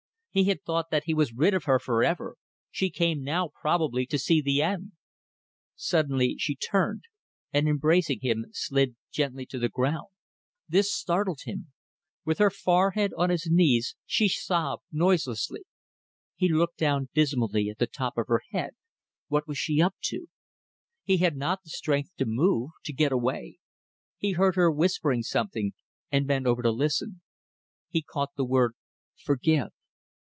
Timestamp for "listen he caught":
26.71-28.35